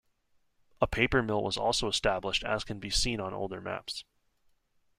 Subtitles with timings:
[0.81, 4.03] A paper mill was also established as can be seen on older maps.